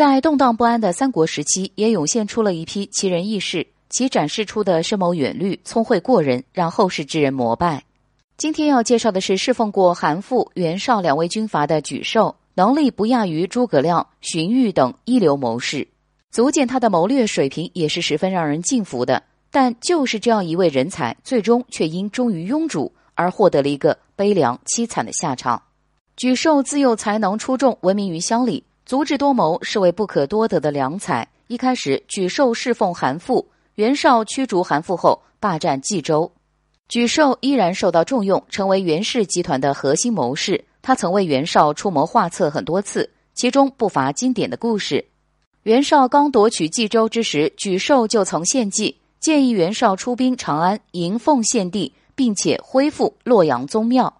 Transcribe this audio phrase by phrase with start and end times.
[0.00, 7.84] 在动荡不安的三国时期，也涌现出了一批奇人异士，其展示出的深谋远虑、聪慧过人，让后世之人膜拜。
[8.38, 15.86] 今天要介绍的是侍奉过韩馥、袁绍两位军阀的沮授，能力不亚于诸葛亮、荀彧等一流谋士，
[16.30, 19.22] 足见他的谋略水平也是十分让人敬服的。
[19.50, 25.62] 但就是这样一位人才，最终却因忠于庸主而获得了一个悲凉凄惨的下场。
[26.16, 31.28] 沮授自幼才能出众，闻名于乡里，足智多谋，是位不可多得的良才。
[31.46, 36.32] 一开始，沮授侍奉韩馥，袁绍驱逐韩馥后，霸占冀州。
[36.88, 40.64] 沮授依然受到重用，成为袁氏集团的核心谋士。
[40.82, 45.06] 他曾为袁绍出谋划策很多次，其中不乏经典的故事。
[45.62, 54.19] 袁绍刚夺取冀州之时，沮授就曾献计，建议袁绍出兵长安迎奉献帝，并且恢复洛阳宗庙。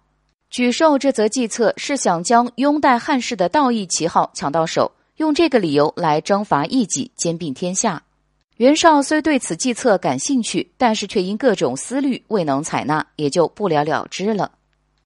[0.51, 8.03] 沮授这则计策是想将拥戴汉室的道义旗号抢到手，用这个理由来征伐异己，兼并天下。
[8.57, 14.51] 袁绍虽对此计策感兴趣，但是却因各种思虑未能采纳，也就不了了之了。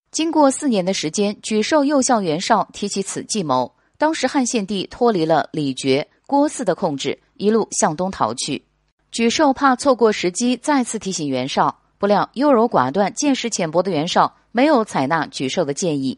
[0.10, 3.72] 经过四年的时间，沮授又向袁绍提起此计谋。
[4.00, 8.66] 当时汉献帝脱离了李傕、郭汜的控制，一路向东逃去。
[9.14, 16.18] 沮授怕错过时机，再次提醒袁绍，不料优柔寡断、见识浅薄的袁绍没有采纳沮授的建议，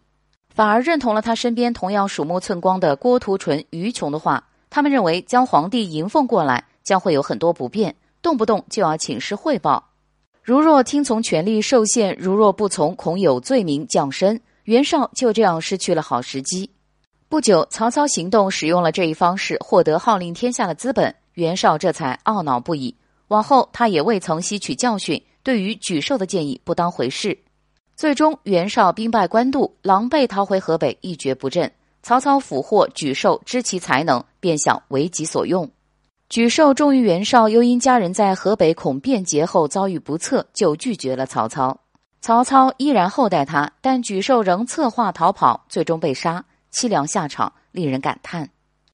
[0.53, 4.47] 反而认同了他身边同样鼠目寸光的郭图纯、于琼的话。
[4.69, 6.63] 他们认为将皇帝迎奉过来。
[6.83, 9.89] 将会有很多不便，动不动就要请示汇报。
[10.43, 14.39] 如若听从权力受限，如若不从，恐有罪名降身。
[14.65, 16.69] 袁绍就这样失去了好时机。
[17.27, 21.13] 不久，曹操行动使用了这一方式，获得号令天下的资本。
[21.33, 22.95] 袁绍这才懊恼不已。
[23.29, 27.37] 往后他也未曾吸取教训，对于沮授的建议不当回事。
[27.97, 31.71] 最终，袁绍兵败官渡，狼狈逃回河北，一蹶不振。
[32.03, 35.67] 曹操俘获沮授，知其才能，便想为己所用。
[36.29, 41.75] 沮授忠于袁绍，又因家人在河北恐变节后遭遇不测，就拒绝了曹操。
[42.21, 48.47] 曹操依然厚待他，但沮授仍策划逃跑，最终被杀，凄凉下场令人感叹。